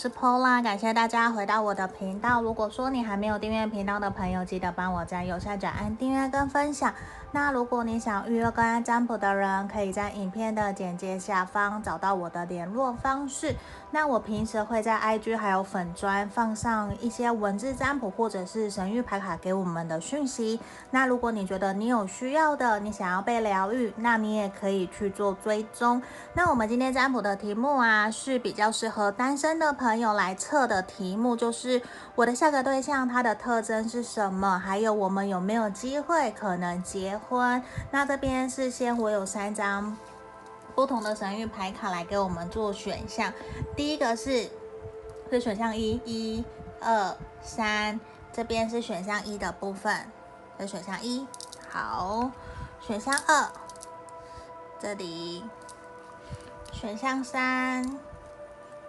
[0.00, 2.40] 是剖啦感谢大家回到我的频道。
[2.40, 6.94] 如果说你还没有订阅频道的朋友，记得帮我在右下角按订阅跟分享。
[7.32, 13.54] 那如果你想预约个案占卜的人，可以在影片的简介下方找到我的联络方式。
[13.92, 20.60] 那我平时会在 IG 还有粉专放上一些文字占卜或者是神諭牌卡给我们的讯息。
[20.90, 26.02] 那如果你觉得你有需要的，你想要被疗愈，那你也可以去做追踪。
[26.34, 31.82] 那我们今天占卜的题目啊，是比较适合单身的朋友来测的题目，就是
[32.14, 37.62] 我的下个对象他的特征是什么，还有我们有没有机会可能结婚。
[37.90, 39.96] 那这边是先我有三张
[40.74, 43.32] 不同的神谕牌卡来给我们做选项，
[43.76, 44.50] 第一个是
[45.30, 46.44] 是选项一，一、
[46.80, 48.00] 二、三，
[48.32, 50.10] 这边是选项一的部分，
[50.58, 51.26] 是选项一，
[51.68, 52.30] 好，
[52.80, 53.48] 选项二，
[54.80, 55.44] 这里，
[56.72, 57.98] 选项三。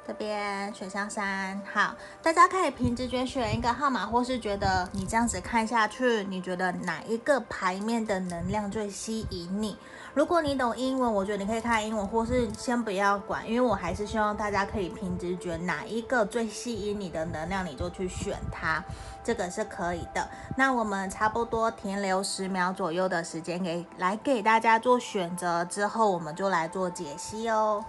[0.06, 9.78] 这边选项三，好，大家可以凭直觉选一个号码，或是觉得你这样子看下去，你觉得哪一个牌面的能量最吸引你？
[10.14, 18.84] 如果你懂英文，我觉得你可以看英文，或是先不要管，因为我还是希望大家可以凭直觉哪一个最吸引你的能量，你就去选它，
[19.24, 20.28] 这个是可以的。
[20.58, 27.86] 那我们差不多停留十秒左右的时间给来给大家做选择，之后我们就来做解析哦。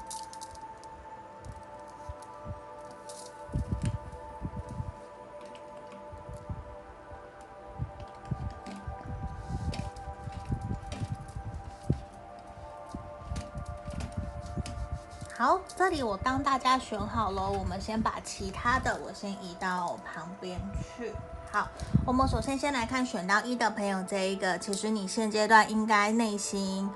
[15.75, 20.61] 这里我帮大家选好了，我们先把其他的我先移到旁边
[20.97, 21.13] 去。
[21.51, 21.67] 好，
[22.07, 26.89] 我们首先先来看选到一的朋友，这一个其实你现阶段应该内心。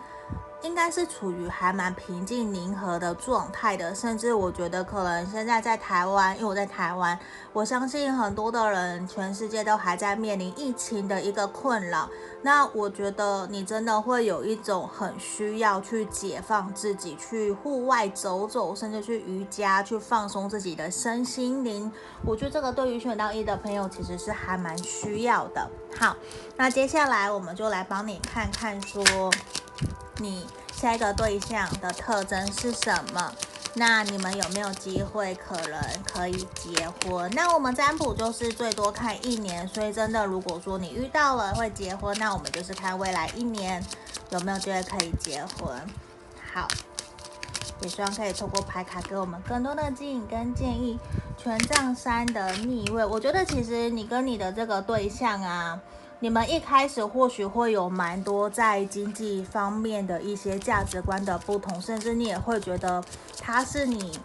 [0.67, 7.17] 应该是处于还蛮平静宁和的状态的，甚至我觉得可能现在在台湾，因为我在台湾，
[7.53, 12.11] 我相信很多的人，全世界都还在面临疫情的一个困扰。
[12.43, 21.91] 那我觉得你真的会有一种很需要去解放自己，去户外走走，甚至去瑜伽，去放松自己的身心灵。
[22.25, 25.71] 我觉得这个对于选到一的朋友其实是还蛮需要的。
[25.97, 26.17] 好，
[26.57, 29.31] 那接下来我们就来帮你看看说。
[30.19, 33.33] 你下一个对象的特征是什么？
[33.79, 37.31] 那你们有没有机会可能可以结婚？
[37.35, 43.85] 那我们占卜就是最多看一年，所以真的如果说你遇到了会结婚，那我们就是看未来一年
[44.31, 45.69] 有没有机会可以结婚。
[46.55, 46.67] 好，
[47.83, 50.99] 也希望可以透过牌卡给我们更多的指引跟建议。
[51.37, 55.79] 权杖三的逆位，我觉得其实你跟你的这个对象啊。
[56.19, 63.05] 你们一开始或许会有蛮多在经济方面的一些价值观的不同，甚至你也会觉得
[63.39, 64.19] 他是你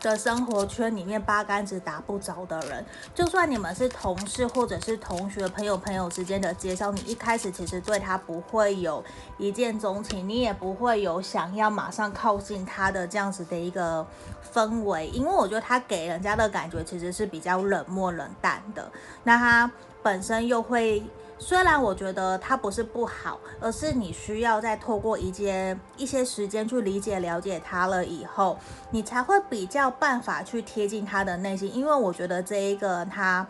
[0.00, 2.84] 的生活圈里面八竿子打不着的人。
[3.14, 9.04] 就算你们是同事或者是同学、朋友、朋友之间的介绍，你一开始其实对他不会有
[9.36, 14.06] 一见钟情，你也不会有想要马上靠近他的这样子的一个
[14.52, 18.90] 氛围，因为我觉得他给人家的感觉其实是比较冷漠冷淡的。
[19.24, 19.70] 那他。
[20.00, 21.02] 本身又会，
[21.38, 28.58] 虽然我觉得他不是不好，而是你需要再透过一些一些时间去理解了解他了以后，
[28.90, 31.74] 你才会比较办法去贴近他的内心。
[31.74, 33.46] 因为我觉得这一个他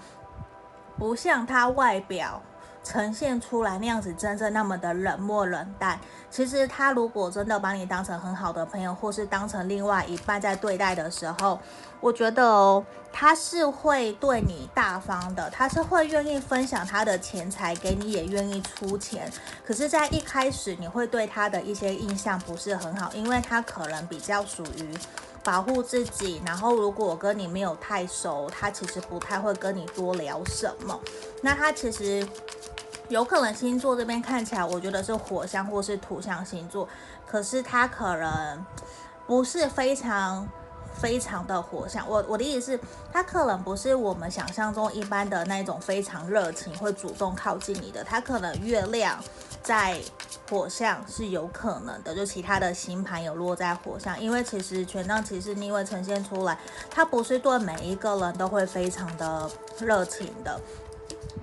[0.96, 2.42] 不像他外表
[2.84, 5.98] 呈现出来那样子，真正那么的冷漠冷淡。
[6.30, 11.58] 其实他如果真的把你当成很好的朋友，或是当成另外一半在对待的时候，
[12.00, 19.28] 我觉得哦，他是会对你大方的，他是会愿意分享他的钱财给你，也愿意出钱。
[19.66, 24.96] 可是，在一开始你会对他的一些印象不是很好，因为他可能比较属于
[25.42, 26.40] 保护自己。
[26.46, 30.98] 然后，如果我跟你没有太熟，他其实不太会跟你多聊什么。
[31.42, 32.24] 那他其实
[33.08, 36.88] 有可能星座这边看起来，我觉得是火象或是土象星座，
[37.26, 38.64] 可是他可能
[39.26, 40.48] 不是非常。
[40.98, 42.80] 非常的火象，我我的意思是，
[43.12, 48.02] 他可能不是我们想象中一般的那种非常热情，会主动靠近你的。
[48.02, 49.16] 他可能月亮
[49.62, 49.98] 在
[50.50, 56.58] 火象是有可能的，就其他的星盘有落在火象，因为其实权杖骑士逆位呈现出来，
[56.90, 59.48] 他不是对每一个人都会非常的
[59.78, 60.60] 热情的。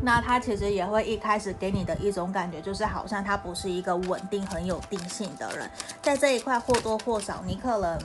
[0.02, 5.72] 那他其实也会一开始给你的一种感觉，就是好像他不是一个稳定很有定性的人，
[6.02, 7.98] 在这一块或多或少，你可能。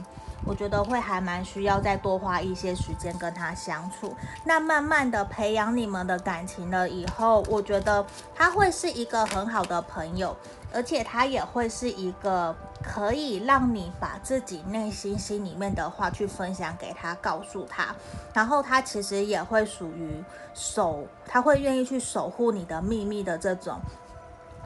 [0.45, 4.15] 我觉得会还蛮需要再多花一些时间跟他相处，
[4.45, 8.05] 那慢慢的培养你们的感情了以后，我觉得
[8.35, 10.37] 他会是一个很好的朋友，
[10.73, 17.95] 而且他也会是一个可以让你把自己内心心里面的话去分享给他，告诉他，
[18.33, 23.79] 然后他其实也会属于守，他会愿意去守护你的秘密的这种。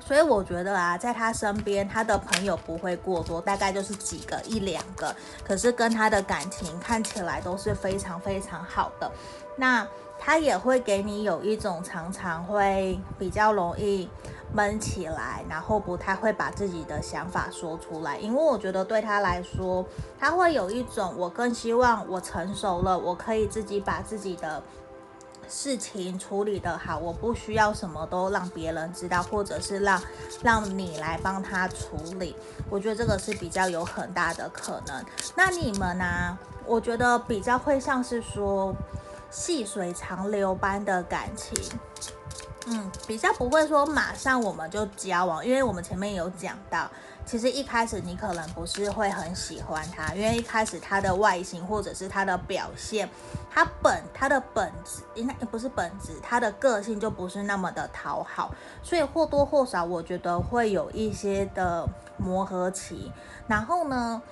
[0.07, 9.11] 所以我觉得啊，在他身边，他的朋友不会过多，大概就是几个一两个，可是跟他的感情看起来都是非常非常好的。
[9.57, 9.87] 那
[10.19, 14.09] 他也会给你有一种常常会比较容易
[14.53, 19.83] 闷起来，然后不太会把自己的想法说出来，因为我觉得对他来说，
[20.21, 24.63] 他会有一种我更希望我成熟了，我可以自己把自己的。
[25.49, 30.03] 事情处理得好，我不需要什么都让别人知道，或者是让
[30.43, 32.35] 让你来帮他处理。
[32.71, 35.05] 我觉得这个是比较有很大的可能。
[35.35, 38.75] 那你们呢、我觉得比较会像是说
[39.31, 41.57] 细水长流般的感情，
[42.67, 46.91] 嗯，比较不会说马上我们就交往，因为我们前面有讲到。
[47.27, 53.09] 其实一开始你可能不是会很喜欢他，因为一开始他的外形或者是他的表现，
[53.51, 61.89] 他本他的本质应该不是本质，他的个性就不是那么的讨好，所以或多或少我觉得会有一些的
[62.19, 63.11] 磨合期。
[63.47, 64.23] 然后呢，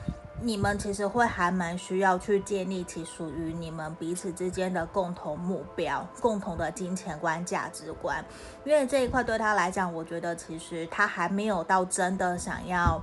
[0.44, 8.24] 你们其实会还蛮需要去建立起属于你们彼此之间的共同目标、共同的金钱观、价值观，
[8.64, 13.00] 因为这一块对他来讲，我觉得其实他还没有到真的想要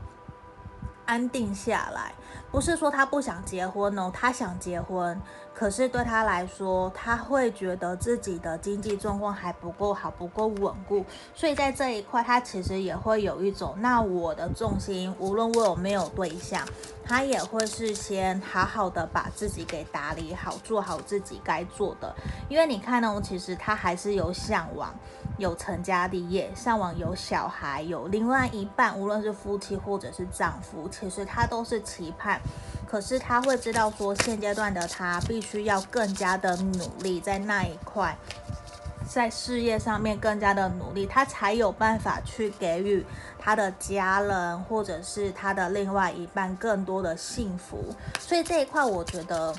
[1.05, 2.13] 安定下来。
[2.51, 5.19] 不是说他不想结婚哦，他想结婚。
[5.59, 11.03] 可是对他来说，他会觉得自己的经济状况还不够好，不够稳固，
[11.35, 16.65] 所以在这一块，他其实也会有一种，那我的重心，无论我有没有对象，
[17.03, 22.15] 他也会是先好好的把自己给打理好，做好自己该做的。
[22.47, 24.95] 因为你看呢，其实他还是有向往，
[25.37, 32.39] 有成家立业，向往有小孩，有另外一半，无论是夫妻或者是丈夫，其实他都是期盼。
[32.89, 38.17] 可是他会知道说，现阶段的他必须要更加的努力，在那一块，
[39.07, 43.05] 在事业上面更加的努力，他才有办法去给予
[43.37, 47.95] 他的家人或者是他的另外一半更多的幸福。
[48.19, 49.53] 所以这一块，我觉得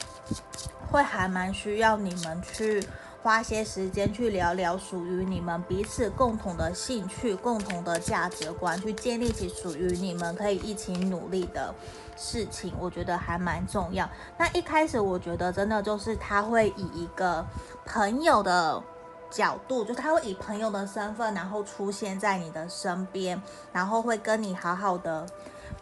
[0.91, 2.85] 会还蛮需要你们去。
[3.23, 11.75] 花些时间去聊聊属于你们彼此共同的兴趣、共同的价值观，去建立起属于你们可以一起努力的
[12.17, 14.09] 事情，我觉得还蛮重要。
[14.39, 17.47] 那一开始我觉得真的就是他会以一个
[17.85, 18.83] 朋友的
[19.31, 23.41] 角度，就他会以朋友的身份，然后出现在你的身边，
[23.71, 25.27] 然后会跟你好好的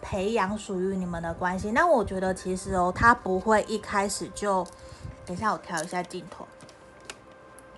[0.02, 1.70] 培养属于你们的关系。
[1.70, 4.66] 那我觉得其实哦，他不会一开始就，
[5.24, 6.44] 等一下我调一下镜头。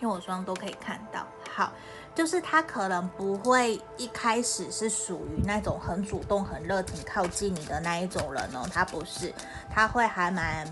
[0.00, 1.70] 因为我双都可以看到，好，
[2.14, 9.32] 就是他可能不会一开始是属于那种很主动、很热情靠近你的那一种人哦，他不是，
[9.69, 10.67] 他会还蛮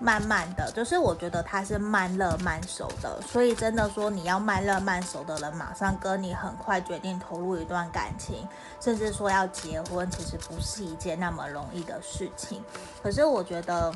[0.00, 8.48] 慢慢的，就是我觉得他是慢热慢熟的，所以真的说你要慢热慢熟的人，马上跟你很快决定投入一段感情，
[8.80, 12.64] 甚至说要结婚，其实不是一件那么容易的事情。
[13.02, 13.92] 可是我觉得。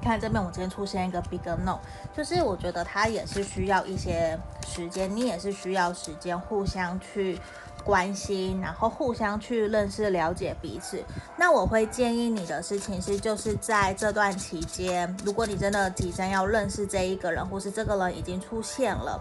[0.00, 1.78] 看这边，我今天出现一个 big no，
[2.16, 7.38] 就是我觉得他也是需要一些时间，你也是需要时间，互相去
[7.84, 11.02] 关心，然后互相去认识、了解彼此。
[11.36, 19.20] 那我会建议你的事情是，就是在这段期间，如果你真的即将要认识这一个人，或是这个人已经出现了。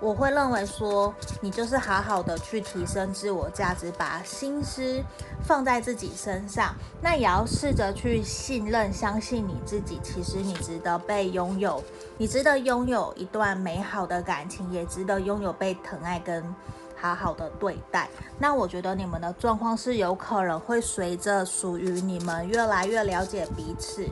[0.00, 5.02] 我会认为说，你就是好好的去提升自我价值，把心思
[5.42, 9.98] 放在自己身上，那也要试着去信任、相信你自己。
[10.02, 11.82] 其实你值得被拥有，
[12.16, 16.54] 你值得拥有一段美好的感情，也值得拥有被疼爱跟
[16.96, 18.08] 好好的对待。
[18.38, 24.08] 那我觉得你们的状况是有可能会随着属于你们越来越了解彼此。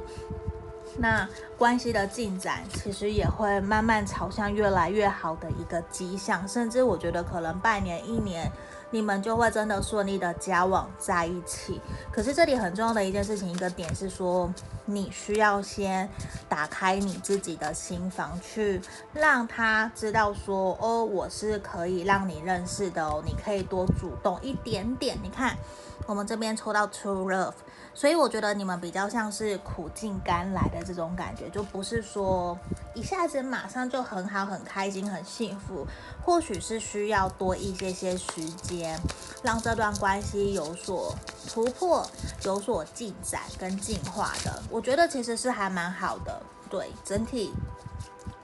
[0.98, 8.50] 那关系的进展其实也会慢慢朝向越来越好的一个迹象，甚至我觉得可能半年、一年，
[8.90, 11.80] 你们就会真的顺利的交往在一起。
[12.10, 14.52] 可是这里很重要的一件事情，一个点是说，
[14.84, 16.08] 你需要先
[16.48, 18.80] 打开你自己的心房，去
[19.12, 25.18] 让他知道说，哦，我是可以让你认识的哦，你可以多主动一点点。
[25.22, 25.56] 你看，
[26.04, 27.54] 我们这边抽到 True Love。
[27.94, 32.58] 所以我觉得你们比较像是苦尽甘来的这种感觉，就不是说
[32.92, 35.86] 一下子马上就很好、很开心、很幸福。
[36.22, 39.00] 或许是需要多一些些时间，
[39.42, 41.14] 让这段关系有所
[41.48, 42.06] 突破、
[42.44, 44.62] 有所进展跟进化的。
[44.68, 47.54] 我觉得其实是还蛮好的，对，整体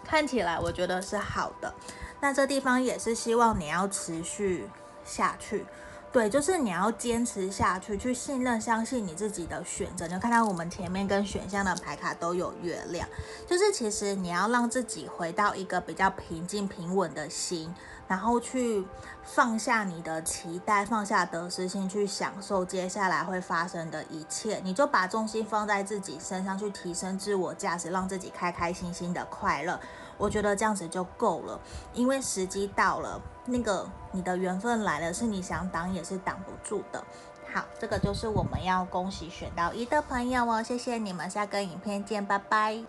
[0.02, 1.75] 看起来我觉得是好的。
[2.23, 4.66] 那这地方也是希望你要持续
[5.04, 5.66] 下去。
[6.12, 10.07] 对，就是你要坚持下去，去信任、相信你自己的选择。
[10.07, 13.09] 你看到我们前面跟选项的牌卡都有月亮，
[13.47, 17.75] 就是其实你要让自己回到一个比较平静、平稳的心，
[18.07, 18.85] 然后去
[19.25, 24.61] 放下你的期待，放下得失心，去享受接下来会发生的一切。
[24.62, 29.81] 你就把重心放在自己身上，去提升自我价值，让自己开开心心的快乐。
[30.16, 31.61] 我觉得这样子就够了，
[31.92, 37.02] 因为时机到了，那个你的缘分来了，是你想挡也是挡不住的。
[37.52, 42.83] 好，这个就是我们要恭喜选到一的朋友哦，谢谢你们，下个影片见，拜拜。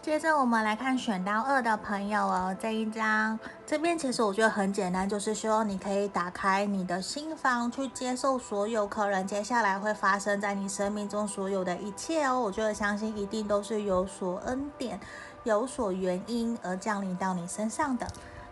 [0.00, 12.38] 接着我们来看选到二的朋友哦，这一张这边其实我觉得很简单，就是说你可以打开你的心房，去接受所有可能接下来会发生在你生命中所有的一切哦。
[12.38, 15.00] 我觉得相信一定都是有所恩典。
[15.46, 18.04] 有所原因而降临到你身上的。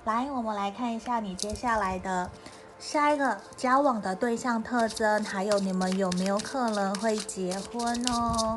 [0.05, 2.31] 来，我们来看一下你接下来的
[2.79, 8.55] 下一个交往的对象特征，还有你们有没有可能会结婚哦？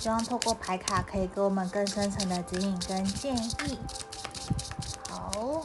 [0.00, 3.78] 希望透过牌卡可以给我们更深层的指引跟建议。
[5.10, 5.62] 好，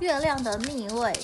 [0.00, 1.18] 月亮的逆位。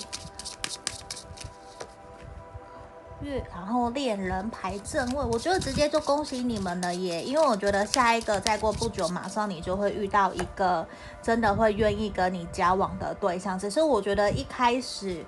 [3.53, 7.23] 然后恋人牌正位，我觉得直接就恭喜你们了耶！
[7.23, 10.85] 因为我觉得下一个再过不久，马上你就会遇到一个
[11.21, 13.57] 真的会愿意跟你交往的对象。
[13.57, 15.25] 只是我觉得一开始。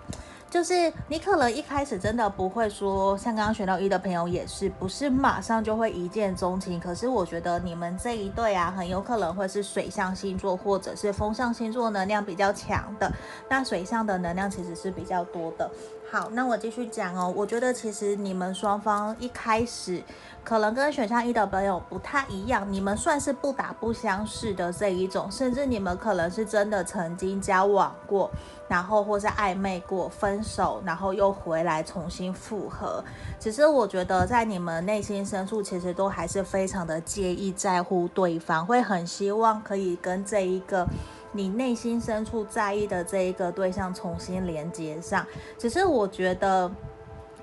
[0.48, 6.80] 就是你可能一开始真的不会说，像刚刚选到一的朋友也是，不是马上就会一见钟情。
[6.80, 13.12] 可是我觉得你们这一对啊，很有可能会是水象星座或者是风象星座能量比较强的。
[13.50, 15.70] 那水象的能量其实是比较多的。
[16.12, 17.34] 好，那我继续讲哦。
[17.36, 20.02] 我觉得其实你们双方一开始
[20.44, 28.30] 可能跟选项一的朋友不太一样，你们算是不打不相识的这一种，甚至你们可能是真的曾经交往过。
[28.68, 33.04] 然后或是暧昧过，分手，然后又回来重新复合。
[33.40, 40.88] 只是我觉得在你们内心深处，其实都还是非常的介意、在乎对方，会很希望可以跟这一个
[41.36, 45.26] 你内心深处在意的这一个对象重新连接上。
[45.58, 46.72] 只是我觉得。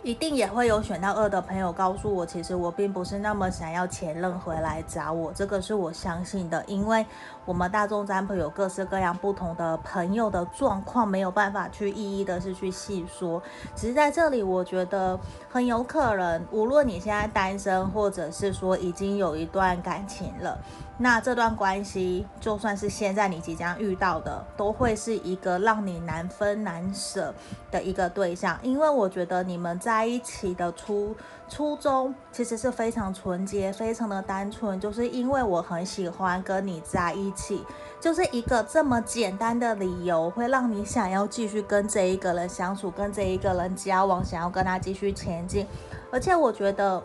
[0.05, 7.07] 一定也会有选到二的朋友告诉我，其实我并不是那么想要前任回来找我，这个是我相信的，因为
[7.45, 13.41] 我们大众占卜有各式各样不同的朋友的状况，没有办法去一一的是去细说。
[13.77, 15.17] 只是在这里，我觉得
[15.49, 20.59] 很有可能，无论你现在单身，或者是说已经有一段感情了。
[21.02, 27.35] 那这段关系，就算是现在你即将遇到的，都会是一个让你难分难舍
[27.73, 31.12] 的一个对象，因为我觉得你们在一起的初
[31.49, 37.64] 初衷其实是非常纯洁、非常的单纯，就是因为我很喜欢跟你在一起，
[38.00, 45.66] 就是一个这么简单的理由，会让你想要继续跟这一个人相处，跟这一个人交往，想要跟他继续前进，
[46.12, 47.02] 而且我觉得。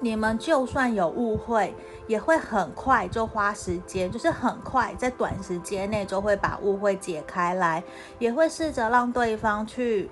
[0.00, 1.74] 你们就算有误会，
[2.06, 7.82] 也会很快就花时间，就是很快在短时间内就会把误会解开来，
[8.18, 10.10] 也会试着让对方去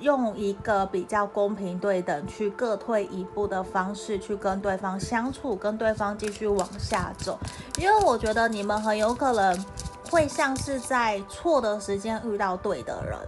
[0.00, 7.38] 用一个比较公平对等、去各退一步的方式去跟对方相处，跟对方继续往下走。
[7.78, 9.64] 因为我觉得你们很有可能
[10.10, 13.18] 会像是在错的时间遇到对的人，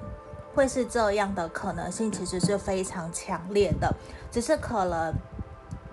[0.55, 3.91] 会是这样的可能性，其实是非常强烈的，
[4.31, 5.15] 只是可能。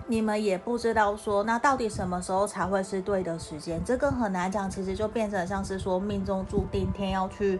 [0.06, 3.82] 你们也不知道说，那到底什么时候才会是对的时间？
[3.84, 7.58] 这个很难讲，其实就变成像是说命中注定，天要去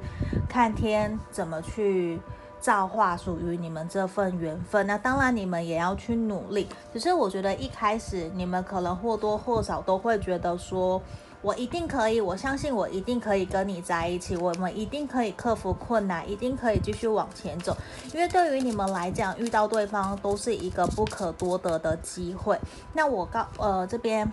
[0.48, 2.20] 看天怎么去
[2.60, 4.86] 造化属于你们这份缘分。
[4.86, 11.00] 那当然你们也要去努力，只是我觉得一开始你们可能或多或少都会觉得说。
[11.44, 17.76] 我一定可以，我相信我一定可以跟你在一起，我们一定可以克服困难，一定可以继续往前走。
[18.14, 22.58] 因为对于你们来讲，遇到对方都是一个不可多得的机会。
[22.94, 24.32] 那我告呃这边，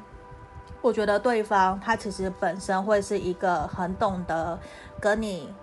[0.81, 4.57] 我觉得对方他其实本身会是一个很懂得
[5.01, 5.53] 跟你。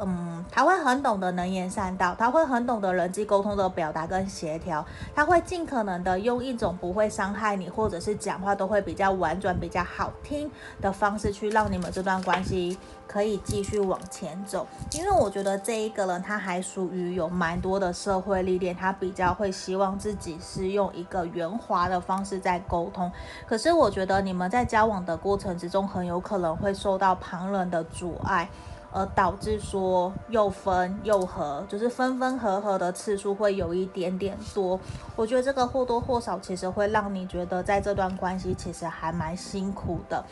[0.00, 4.84] 嗯，他会很懂得能言善道，他会很懂得人际沟通的表达跟协调，
[5.14, 14.66] 他会尽可能的用一种不会伤害你，或者是讲话都会比较婉转、比较好听的方式去让你们这段关系可以继续往前走。
[14.92, 23.12] 因为我觉得这一个人他还属于有蛮多的社会历练，他比较会希望自己是用一个圆滑的方式在沟通。
[23.46, 28.48] 可是我觉得你们在交往的过程之中，很有可能会受到旁人的阻碍。
[28.92, 34.78] 而导致说又分又合，就是分分合合的次数会有一点点多。
[35.16, 40.22] 我觉得这个或多或少其实会让你觉得在这段关系其实还蛮辛苦的。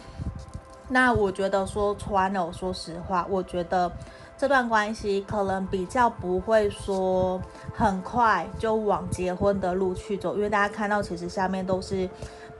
[0.89, 3.91] 那我觉得说穿了，说实话，我觉得
[4.37, 7.41] 这段关系可能比较不会说
[7.75, 12.09] 很快就往结婚的路去走，因为大家看到其实下面都是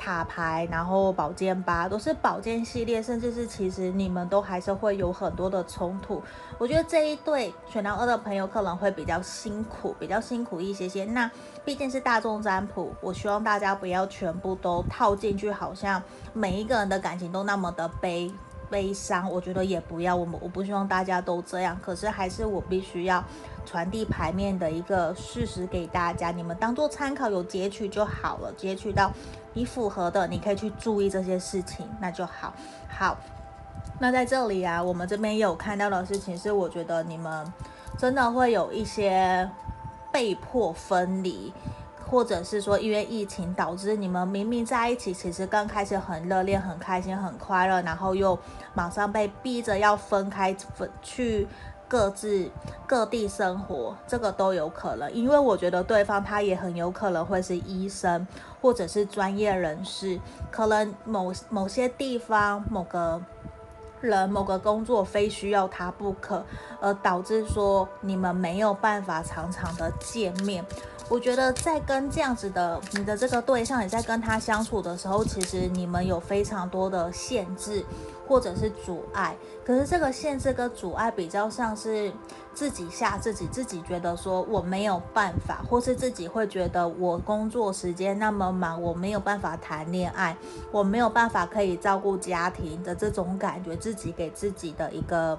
[0.01, 6.23] 塔牌，然后宝剑八都是宝剑系列，甚至是其实你们都还是会有很多的冲突。
[6.57, 11.05] 我觉得这一对选到二的朋友可能会比较辛苦，比较辛苦一些些。
[11.05, 11.31] 那
[11.67, 16.03] 毕竟是大众占卜，我希望大家不要全部都套进去，好像
[16.33, 18.33] 每一个人的感情都那么的悲。
[18.71, 23.25] 悲伤，我觉得也不要，我们我不希望大家都这样，可是还是我必须要
[23.67, 29.11] 传递牌面的一个事实给大家，你们当做参考，有截取就好了，截取到
[29.53, 32.53] 你符合的，你可以去注意这些事情，那就好。
[32.89, 33.17] 好，
[33.99, 37.53] 那在这里啊，我们这边有看到的事情是，我觉得你们
[37.99, 39.51] 真的会有一些
[40.13, 41.53] 被迫分离。
[42.11, 48.37] 或者是说，因为疫情导致你们明明在一起，其实刚开始很热恋、很开心、很快乐，然后又
[48.75, 51.47] 马上被逼着要分开，分去
[51.91, 52.49] 各自
[52.87, 55.13] 各地生活，这个都有可能。
[55.13, 58.25] 因为我觉得对方他也很有可能会是医生，
[58.63, 60.21] 或者是专业人士，
[60.53, 63.21] 可能某某些地方某个
[64.01, 66.45] 人某个工作非需要他不可，
[66.81, 70.65] 而导致说你们没有办法常常的见面。
[71.09, 77.85] 我觉得在跟这样子的你的这个对象，你在跟他相处的时候，其实你们有非常多的限制
[78.31, 79.37] 或者是阻碍。
[79.67, 82.13] 可是这个限制跟阻碍比较像是
[82.55, 90.37] 自己吓自己，自己觉得说我没有办法，或是自己会觉得我工作时间那么忙，我没有办法谈恋爱，
[90.71, 95.37] 我没有办法可以照顾家庭的这种感觉，自己给自己的一个。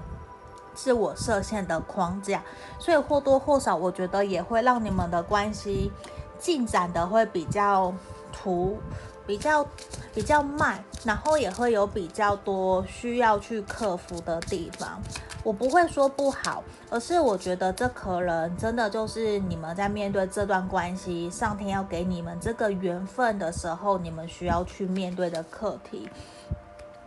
[0.73, 2.41] 自我设限的框架，
[2.79, 5.91] 所以或多或少，我觉得也会让你们的关系
[6.39, 7.93] 进展的会比较
[8.31, 8.77] 突，
[9.25, 9.65] 比较
[10.13, 15.01] 比较慢，然后也会有比较多需要去克服的地方。
[15.43, 26.07] 我不会说不好，而是我觉得这可能真的就是你们在面对这段关系，上天要给你们这个缘分的时候，你们需要去面对的课题。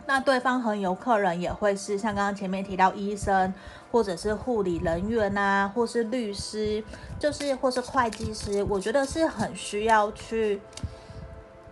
[0.07, 3.51] 那对方很有可能也会是像刚刚前面提到医生，
[3.91, 6.83] 或者是护理人员、啊，或是律师，
[7.17, 10.61] 就是或是会计师，我觉得是很需要去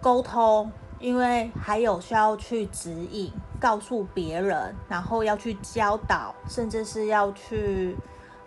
[0.04, 7.96] 沟通，因为还有需要去指引、告诉别人，然后要去教导，甚至是要去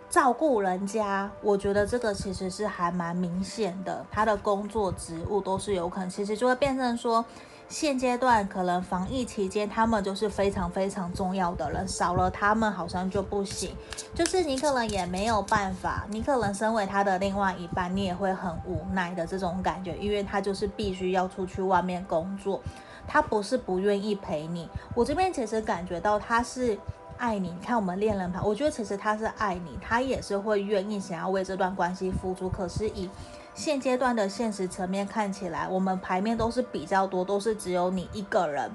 [0.07, 1.29] 照顾人家。
[1.41, 7.25] 我觉得这个其实是还蛮明显的，他的工作职务都是有可能，其实就会变成说。
[7.69, 13.75] 现阶段可能防疫期间，他们就是非常非常重要的人，少了他们好像就不行。
[14.15, 22.61] 就是你可能也没有办法，你可能身为他的另外一半，你也会很无奈的这种感觉，因为他就是必须要出去外面工作，
[23.05, 24.69] 他不是不愿意陪你。
[24.95, 26.79] 我这边其实感觉到他是
[27.17, 33.09] 爱你，你看我们恋人牌，我觉得其实他是爱你，他也是会愿意想要为这段关系付出，可是以。
[33.57, 38.69] 现阶段的现实层面看起来，我们牌面都是比较多，都是只有你一个人，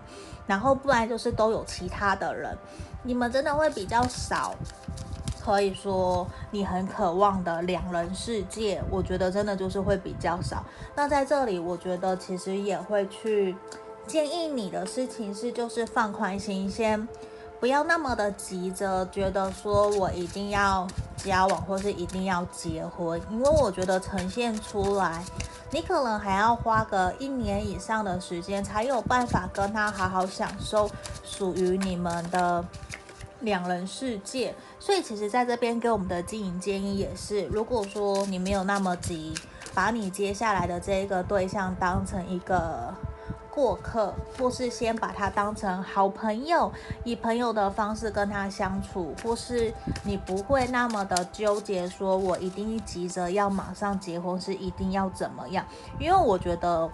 [0.45, 2.59] 然后不然就是都有其他的人，
[3.05, 4.57] 你们真的会比较少。
[5.41, 10.65] 可以说你很渴望的两人世界，我觉得真的就是会比较少。
[10.97, 13.55] 那在这里，我觉得其实也会去
[14.07, 17.09] 建议你的事情是，就是放宽心，先。
[17.63, 20.85] 不要那么的急着觉得说我一定要
[21.17, 25.25] 交往或是一定要结婚，因为我觉得呈现出来，
[25.71, 30.91] 你可能还要花个一年以上的时间才有办法跟他好好享受
[31.25, 32.65] 属于你们的
[33.43, 34.53] 两人世界。
[34.81, 39.33] 所以其实在这边给我们的经营建议也是，如果说你没有那么急，
[39.73, 42.93] 把你接下来的这一个对象当成一个。
[43.55, 46.73] 过客，或是先把他当成好朋友，
[47.05, 55.65] 以朋友的方式跟他相处，或是你不会那么的纠结，说我一定急着要马上结婚，是一定要怎么样？
[56.01, 56.91] 因为我觉得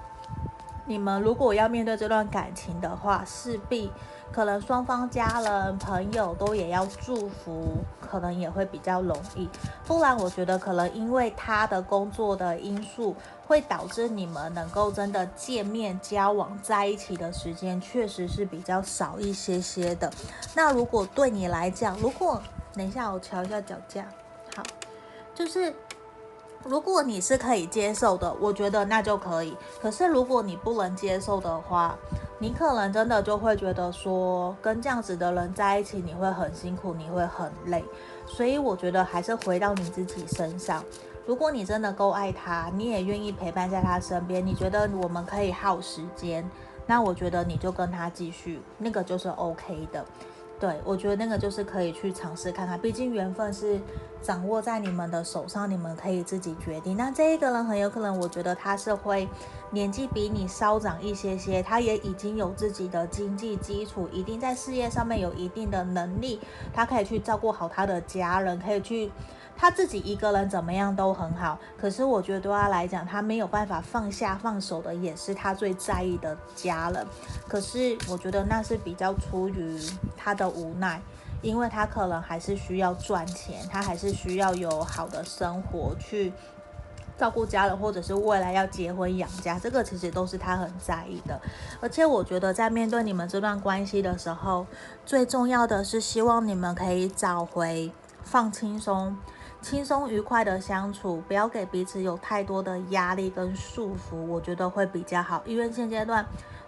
[0.85, 3.93] 你们如果要面对这段感情的话，势必。
[4.33, 9.49] 可能双方家人朋友都也要祝福，可能也会比较容易。
[9.87, 20.13] 不然，我觉得可能因为他的工作的因素，会导致你们能够真的见面交往在一起的时间，确实是比较少一些些的。
[20.55, 22.41] 那如果对你来讲，如果
[22.75, 24.07] 等一下我瞧一下脚架，
[24.55, 24.63] 好，
[25.35, 25.75] 就是。
[26.65, 29.57] 如果你是可以接受的，我觉得那就可以。
[29.81, 31.97] 可是如果你不能接受的话，
[32.41, 37.85] 你可能真的就会觉得说，跟这样子的人在一起，你会很辛苦，你会很累。
[38.27, 40.85] 所以我觉得还是回到你自己身上。
[41.27, 46.49] 如果你真的够爱他，你也愿意陪伴在他身边，你觉得我们可以耗时间，
[46.87, 50.05] 那我觉得你就跟他继续，那个就是 OK 的。
[50.61, 53.81] 对，我觉得那个就是可以去尝试看看，毕竟缘分是
[54.21, 56.97] 掌握在你们的手上，你们可以自己决定。
[56.97, 59.29] 那这一个人很有可能，我觉得他是会
[59.71, 66.41] 年纪比你稍长一些些，他也已经有自己的经济基础，一定在事业上面有一定的能力，
[66.75, 69.11] 他可以去照顾好他的家人，可以去。
[69.61, 77.05] 他自己一个人怎么样都很好，可是我觉得对他来讲，他没有办法放下放手的，也是他最在意的家人。
[77.49, 79.77] 可是我觉得那是比较出于
[80.17, 81.03] 他的无奈，
[81.43, 86.33] 因为他可能还是需要赚钱，他还是需要有好的生活去
[87.19, 91.41] 照顾家人，或者是未来要结婚养家，这个其实都是他很在意的。
[91.81, 94.69] 而且我觉得在面对你们这段关系的时候，
[95.05, 97.91] 最重要的是希望你们可以找回
[98.23, 99.17] 放轻松。
[99.61, 105.43] 轻松愉快的相处，不要给彼此有太多的压力跟束缚，我觉得会比较好。
[105.45, 106.25] 因为现阶段，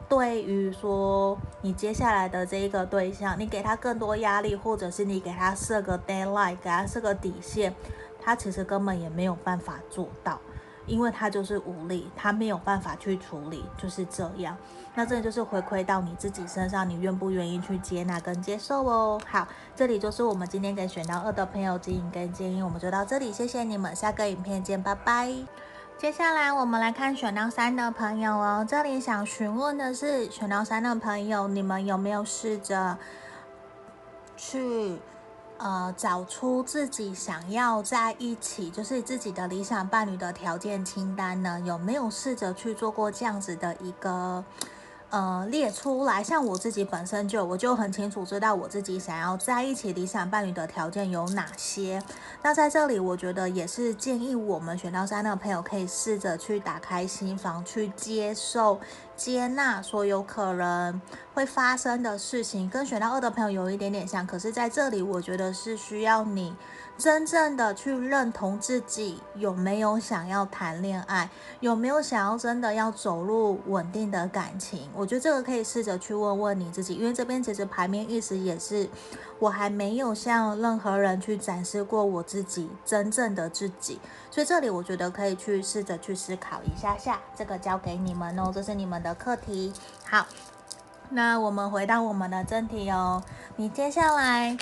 [0.09, 7.73] 对于说你接下来的这一个对象，你给他更多压力，或者是你给他设个 deadline，给他设个底线，
[8.21, 10.41] 他其实根本也没有办法做到。
[10.91, 14.57] 因为他就是无力，他没有办法去处理，就是这样。
[14.97, 19.21] 那这就是回馈到你自己身上，你愿不愿意去接纳跟接受哦？
[19.25, 25.33] 好，这里就是我们今天给选到二的朋友指引跟建议，我们就到这里，谢谢你们，下个影片见，拜拜。
[25.97, 32.99] 接下来我们来看选到三的朋友哦，这里想询问的是选到三的朋友，你们有没有试着
[34.37, 34.99] 去？
[35.63, 41.61] 呃，找出自己想要在一起，就是自己的理想伴侣的条件清单呢？
[41.67, 44.43] 有没有试着去做过这样子的一个？
[45.11, 52.01] 呃，列出来，像我自己本身就，我就很清楚知道我自己想要在一起理想伴侣的条件有哪些。
[52.43, 58.79] 那在这里，我觉得也是建议我们选到三的朋友可以试着去打开心房，去接受、
[59.17, 61.01] 接纳所有可能
[61.35, 62.71] 会发生的事情。
[62.71, 66.55] 跟选到二的朋友有一点点像，可是在这里，我觉得是需要你。
[67.01, 74.87] 真正的去认同自己有没有想要谈恋爱，有没有想要真的要走入稳定的感情？
[74.95, 78.87] 我觉得这个可以试着去问问你自己，因为这边其实牌面意思也是，
[79.39, 83.99] 我还没有向任何人去展示过我自己真正的自己，
[84.31, 89.73] 所以这里我觉得可以去试着去思考一下下，这个交给你们哦，这是你们的课题。
[90.05, 90.27] 好，
[91.09, 93.23] 那我们回到我们的正题哦，
[93.57, 94.59] 你接下来。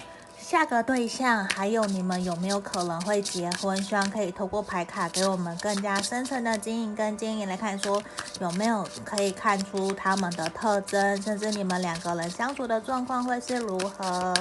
[0.48, 3.76] 下个对象，还有你们有没有可能会结婚？
[3.82, 8.02] 希望可以透过牌卡给我们更加深层的经营跟建议来看，说
[8.40, 14.34] 有没有可以看出他们的特征，甚至你们两个人相处的状况会是如何？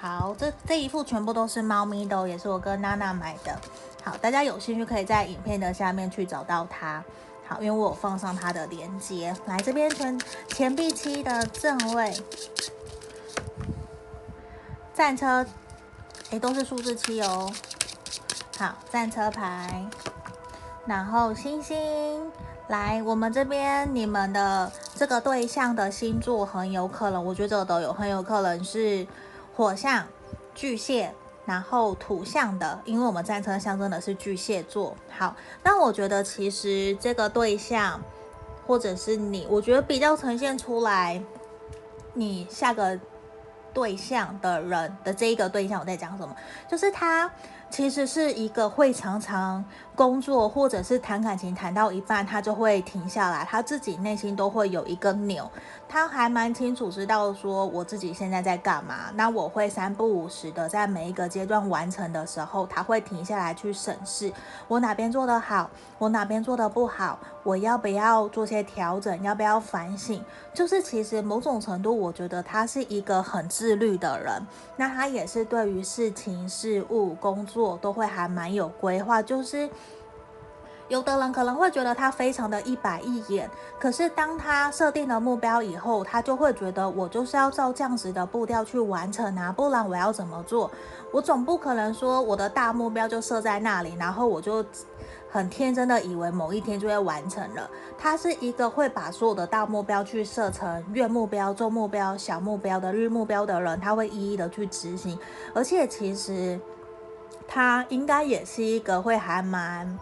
[0.00, 3.56] 好，这这一副全部都是猫咪的，也是我跟娜娜买的。
[4.02, 7.00] 好，大家有兴趣可以在影片的下面去找到它。
[7.46, 9.32] 好，因为我有放上它的链接。
[9.46, 12.12] 来这边全钱币七的正位。
[14.98, 15.46] 战车，
[16.30, 17.48] 诶，都是数字七哦。
[18.58, 19.86] 好，战车牌，
[20.86, 22.28] 然后星星，
[22.66, 29.06] 来，我们这边你们的这个对象的星座很有可能，我觉得都有，很有可能是
[29.54, 30.04] 火象、
[30.52, 31.14] 巨蟹，
[31.46, 34.96] 然后土象的，因为我们战车象征的是巨蟹座。
[35.16, 38.02] 好，那我觉得其实这个对象
[38.66, 41.22] 或者是你，我觉得比较呈现出来，
[42.14, 42.98] 你下个。
[43.72, 46.34] 对象的人的这一个对象，我在讲什么？
[46.68, 47.30] 就是他
[47.70, 49.64] 其实是一个会常常
[49.98, 55.50] 工作，或者是谈感情谈到一半，他就会停下来，他自己内心都会有一个钮。
[55.88, 64.32] 他还蛮清楚知道说我自己现在在干嘛，那我会三不五时的在每一个阶段完成的时候，他会停下来去审视
[64.68, 70.22] 我哪边做得好，我哪边做得不好，我要不要做些调整，要不要反省？
[70.54, 79.68] 就是其实某种程度，我觉得他是一个很自律的人，那他也是对于事情、事物、工作都会还蛮有规划，就是。
[80.88, 83.48] 有的人可能会觉得他非常的一板一眼，
[83.78, 90.70] 可是当他设定了目标以后，他就会觉得我就是要照这样子的步调去完成啊，不然我要怎么做？
[91.12, 94.64] 我总不可能说我的大目标就设在那里，然后我就
[95.30, 97.68] 很天真的以为某一天就会完成了。
[97.98, 105.18] 他是一个会把所有的大目标去设成月目标、周目标、小目标的日目标的人，他会一一的去执行，
[105.54, 106.58] 而且其实
[107.46, 109.98] 他应该也是一个会还蛮。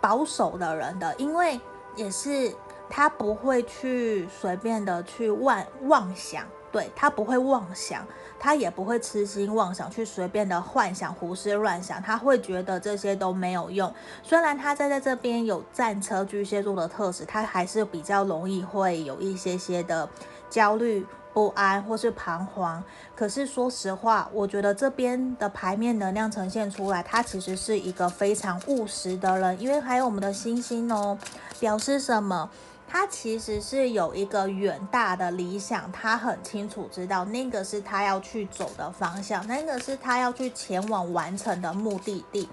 [0.00, 1.60] 保守的人的，因为
[1.96, 2.54] 也是
[2.88, 8.06] 他不会去随便的去妄妄想，对，他不会妄想，
[8.38, 13.92] 他也不会痴心妄想去随便的幻想、胡思乱想，他会觉得这些都没有用。
[14.22, 20.08] 虽然他在在这边有战车巨蟹座的特质，他还是比较容易会有一些些的
[20.48, 22.82] 焦虑、不安或是彷徨。
[23.14, 31.18] 可是说实话，我觉得这边的牌面能量呈现出来，他其实是一个非常务实的人，因为还有我们的星星哦，
[31.58, 32.50] 表示什么？
[32.92, 42.48] 他其实是有一个远大的理想，他很清楚知道那个是他要去走的方向，那个是他要去前往完成的目的地。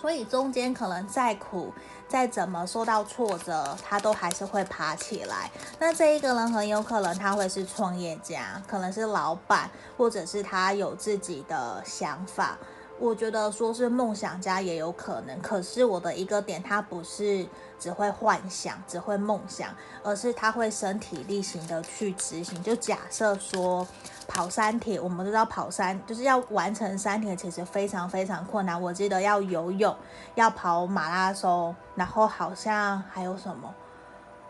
[0.00, 1.72] 所以中间可能再苦，
[2.08, 5.50] 再怎么受到挫折，他都还是会爬起来。
[5.78, 12.58] 那这一个人很有可能他会是创业家，可能是老板，或者是他有自己的想法。
[12.98, 15.40] 我觉得说是梦想家也有可能。
[15.40, 17.46] 可是我的一个点，他不是
[17.78, 22.62] 只会幻想，只会梦想，而是他会身体力行的去执行。
[22.62, 23.86] 就假设说。
[24.28, 28.78] 跑山铁，我们都知道跑山就是要完成山铁，其实非常非常困难。
[28.82, 29.96] 我记得要游泳，
[30.34, 33.72] 要跑马拉松，然后好像还有什么，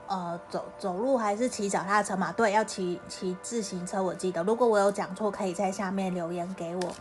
[0.06, 2.32] 呃，走走路还是骑脚踏车嘛？
[2.32, 4.02] 对，要骑骑自行车。
[4.02, 6.94] 我记得，如果我有讲错，可以在下面留言给我。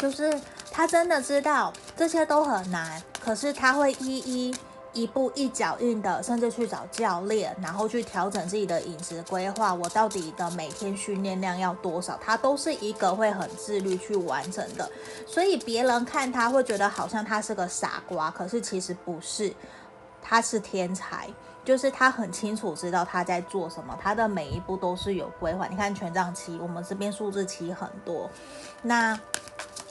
[0.00, 0.40] 就是
[0.72, 4.56] 他真的知道这些都很难，可是他会一一。
[4.92, 9.72] 一步一脚印的，甚至去找教练，然后去调整自己的饮食规划。
[9.72, 12.18] 我到底的每天训练量要多少？
[12.20, 14.90] 他都是一个会很自律去完成的。
[15.28, 19.54] 所以别人看他会觉得好像他是个傻瓜，可是其实不是，
[20.20, 21.28] 他是天才。
[21.64, 25.68] 就是他很清楚知道他在做什么，他的每一步都是有规划。
[25.68, 28.28] 你看权杖七，我们这边数字七很多，
[28.82, 29.16] 那。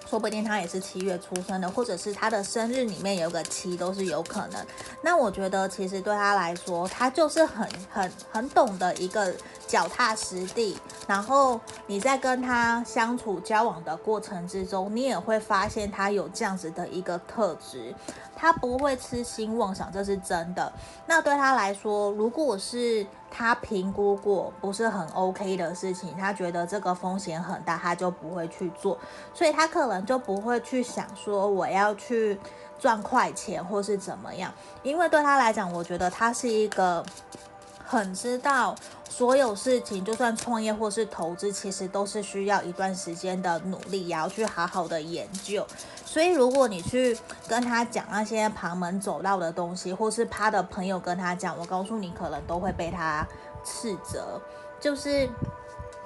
[0.10, 4.66] 说不定他也是七月出生的，或者是他的生日里面有个七，都是有可能。
[5.04, 9.32] 那我觉得其实对他来说，他就是很很很懂得一个
[9.68, 10.76] 脚踏实地。
[11.08, 17.94] 然后你在跟他相处交往的过程之中，你也会发现他有这样子的一个特质。
[18.40, 20.72] 他不会痴心妄想，这是真的。
[21.08, 28.98] 那对他来说，如果是他评估过不是很 OK 的事情，他觉得这个风险很大，他就不会去做。
[29.34, 32.40] 所以他可能就不会去想说我要去
[32.80, 34.50] 赚快钱或是怎么样。
[34.84, 37.06] 因为对他来讲，我觉得他是一个
[37.86, 38.74] 很知道
[39.10, 45.68] 所有事情，就算创业或是投资，其实都是需要一段时间的努力，也要去好好的研究。
[46.12, 47.16] 所以，如果你去
[47.48, 53.24] 跟他讲那些旁门左道的东西，或是他的朋友跟他讲，我告诉你，可能都会被他
[53.64, 54.42] 斥责。
[54.80, 55.30] 就是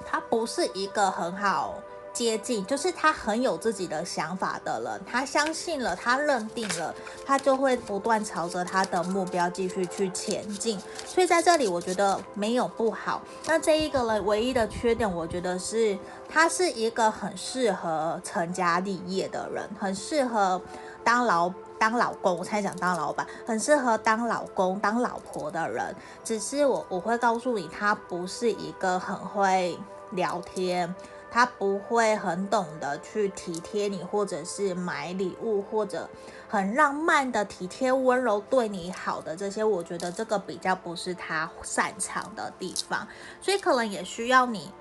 [0.06, 1.76] 他不是一个很好
[2.14, 5.02] 接近，就是他很有自己的想法的人。
[5.06, 6.94] 他相信了，他认定了，
[7.26, 10.80] 他就会不断朝着他的目标继续去前进。
[11.06, 13.22] 所以在这里，我觉得没有不好。
[13.48, 15.98] 那这一个人唯一的缺点，我觉得是。
[16.30, 20.60] 他是一个很适合成家立业的人，很适合
[21.04, 22.36] 当老当老公。
[22.40, 25.96] 我才讲当老板，很适合当老公当老婆的人。
[26.24, 29.78] 只是我我会告诉你，他不是一个很会
[30.14, 30.96] 聊天，
[31.34, 36.08] 他不会很懂得去体贴你，或者是买礼物，或者
[36.48, 39.64] 很浪漫的体贴温柔对你好的这些。
[39.64, 43.08] 我觉得这个比较不是他擅长的地方，
[43.42, 44.72] 所以可能也需要你。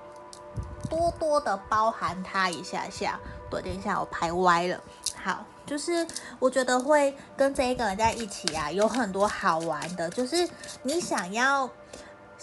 [0.89, 4.79] 多多的包涵他一下下，对，等一下我拍歪了。
[5.15, 6.05] 好，就是
[6.37, 10.07] 我觉得会跟这一个人在一起啊，有很多好玩的。
[10.11, 10.47] 就是
[10.83, 11.67] 你想要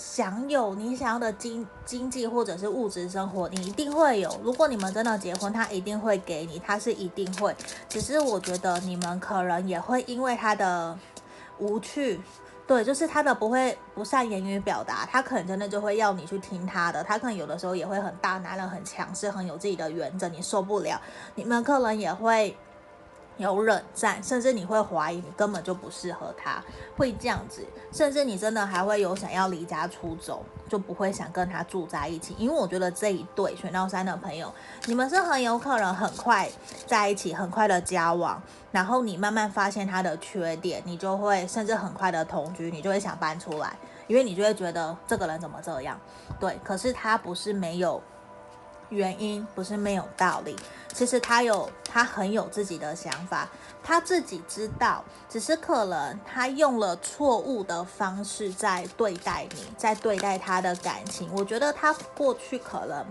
[0.01, 4.41] 享有你想要的经经济或者是物质生活，你一定会有。
[4.43, 7.55] 如果你们真的结婚，他一定会给你，他是一定会。
[7.89, 10.99] 只是我觉得你们可能也会因为他的
[11.59, 12.19] 无趣。
[12.67, 21.01] 对，就是他的不会不善言语表达，他可能真的就会要你去听他的，他可能有的时候也会很大男人，很强势，很有自己的原则，你受不了，
[21.35, 22.57] 你们可能也会。
[23.41, 26.63] 有冷战，甚至你会怀疑你根本就不适合他，
[26.97, 32.35] 会这样子，甚至你真的还会有想要离家出走，就不会想跟他住在一起。
[32.39, 34.53] 因为我觉得这一对选到三的朋友，
[34.87, 36.49] 你们是很有可能很快
[36.87, 43.77] 在一起，很快的交往，然后你慢慢发现他的缺点，你就会甚至很快的同居，你就会想搬出来，
[44.07, 45.99] 因为你就会觉得这个人怎么这样？
[46.39, 48.03] 对，可是他不是没有。
[48.91, 50.57] 原因不是没有道理，
[50.93, 53.49] 其实他有，他很有自己的想法，
[53.83, 61.31] 他自己知道，只是可能他用了错误的方式在对待你，在对待他的感情。
[61.35, 63.05] 我觉得他过去可能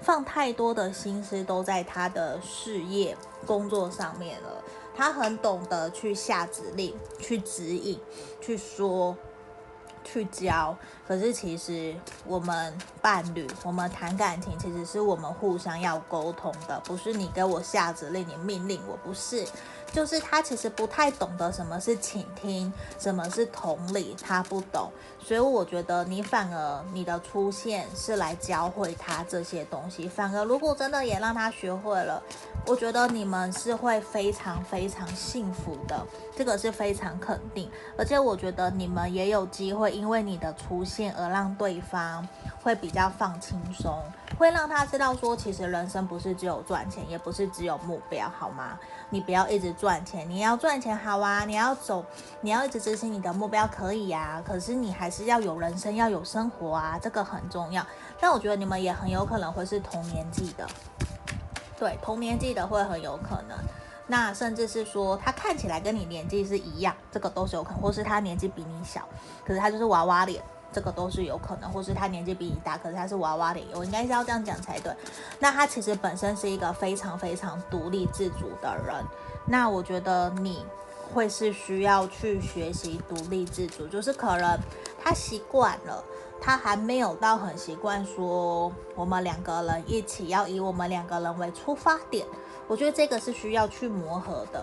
[0.00, 4.62] 放太多的心思都在他的事业、工作上面了，
[4.96, 8.00] 他很懂得去下指令、去指引、
[8.40, 9.16] 去说。
[10.06, 10.74] 去教，
[11.06, 19.44] 可是其实我们伴侣，我们谈感情，其实是我们互相要沟通的，不是你给我下指令，你命令我，不是。
[19.92, 24.90] 就是他其实不太懂得什么是倾听，什么是同理，他不懂。
[25.18, 30.06] 所以我觉得你反而你的出现是来教会他这些东西。
[30.08, 32.22] 反而如果真的也让他学会了，
[32.66, 37.68] 我觉得你们是会非常非常幸福的，这个是非常肯定。
[37.96, 42.26] 而且我觉得你们也有机会，因为你的出现而让对方
[42.62, 44.00] 会比较放轻松。
[44.38, 48.78] 会让他知道说，其实人生不是只有赚钱，也不是只有目标，好吗？
[49.08, 52.04] 你不要一直赚钱，你要赚钱好啊，你要走，
[52.42, 57.84] 你要一直执行你的目标可以呀，可是你还是要有人生，要有生活啊，这个很重要。
[58.20, 60.66] 但我觉得你们也很有可能会是同年纪的，
[61.78, 63.56] 对，同年纪的会很有可能。
[64.08, 69.00] 那甚至是说他看起来跟你年纪是一样，这个都是有可能，或是他年纪比你小，
[69.44, 70.42] 可是他就是娃娃脸。
[70.76, 74.92] 这个都是有可能，或是他年纪比你大，可是他是娃娃脸，我应该是要这样讲才对。
[75.38, 78.94] 那他其实本身是一个非常非常独立自主的人。
[79.46, 80.62] 那我觉得你
[81.14, 84.58] 会是需要去学习独立自主，就是可能
[85.02, 86.04] 他习惯了，
[86.42, 92.26] 他还没有到很习惯说我们两个人一起要以我们两个人为出发点。
[92.68, 94.62] 我觉得这个是需要去磨合的。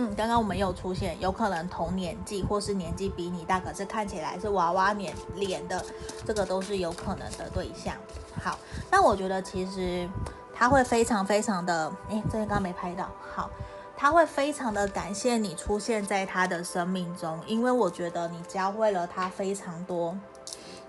[0.00, 5.84] 嗯，刚刚我们有出现，有可能同年纪或是年纪比你大，可是看起来是娃娃脸脸的，
[6.24, 7.96] 这个都是有可能的对象。
[8.40, 8.56] 好，
[8.92, 10.08] 那我觉得其实
[10.54, 13.50] 他会非常非常的，诶，这边刚刚没拍到，好，
[13.96, 20.16] 他会非常的感谢你出现在他的生命中，因为我觉得你教会了他非常多。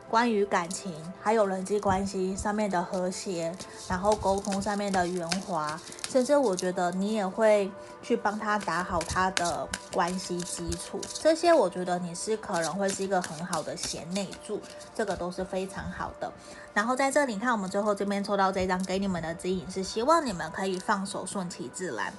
[0.09, 0.91] 关于感情，
[1.21, 3.55] 还有人际关系上面的和谐，
[3.87, 10.99] 然后沟通上面的圆滑，甚至我觉得你也会去帮他打好他的关系基础。
[11.13, 14.59] 这些我觉得你是可能会是一个很好的贤内助，
[14.95, 16.31] 这个都是非常好的。
[16.73, 22.11] 然后在这里，看我们最后这边抽到这张给你们的指引是希望你们可以放手，顺其自然，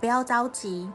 [0.00, 0.90] 不要着急。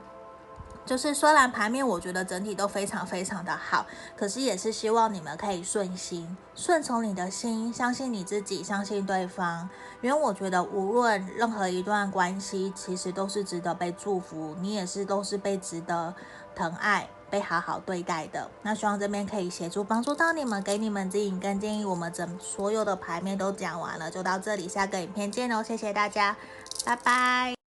[0.86, 3.86] 就是虽然牌面我觉得整体都非常非常的好，
[4.18, 9.70] 可是也是希望你们可以顺心，顺从你的心，相信你自己，相信对方。
[10.02, 16.14] 因为我觉得无论任何一段关系，其实都是值得被祝福，你也是都是被值得
[16.56, 18.50] 疼爱、被好好对待的。
[18.64, 21.86] 那希望这边可以协助帮助到你们，给你们指引跟建议。
[21.86, 26.36] 我们整所有的牌面都讲完了，就到这里，下个影片见哦，谢谢大家，
[26.84, 27.61] 拜拜。